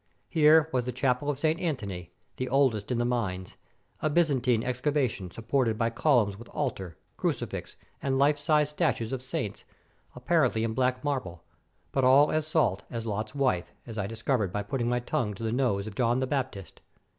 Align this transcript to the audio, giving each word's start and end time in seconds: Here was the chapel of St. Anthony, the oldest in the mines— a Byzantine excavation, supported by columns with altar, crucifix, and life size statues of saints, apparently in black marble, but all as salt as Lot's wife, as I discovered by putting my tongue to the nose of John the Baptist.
Here 0.29 0.67
was 0.73 0.85
the 0.85 0.91
chapel 0.91 1.29
of 1.29 1.37
St. 1.37 1.59
Anthony, 1.59 2.11
the 2.37 2.49
oldest 2.49 2.89
in 2.91 2.97
the 2.97 3.05
mines— 3.05 3.55
a 4.01 4.09
Byzantine 4.09 4.63
excavation, 4.63 5.29
supported 5.29 5.77
by 5.77 5.91
columns 5.91 6.37
with 6.37 6.49
altar, 6.49 6.97
crucifix, 7.17 7.75
and 8.01 8.17
life 8.17 8.39
size 8.39 8.69
statues 8.71 9.13
of 9.13 9.21
saints, 9.21 9.63
apparently 10.15 10.63
in 10.63 10.73
black 10.73 11.03
marble, 11.03 11.43
but 11.91 12.03
all 12.03 12.31
as 12.31 12.47
salt 12.47 12.81
as 12.89 13.05
Lot's 13.05 13.35
wife, 13.35 13.71
as 13.85 13.99
I 13.99 14.07
discovered 14.07 14.51
by 14.51 14.63
putting 14.63 14.89
my 14.89 15.01
tongue 15.01 15.35
to 15.35 15.43
the 15.43 15.51
nose 15.51 15.85
of 15.85 15.93
John 15.93 16.19
the 16.19 16.25
Baptist. 16.25 16.81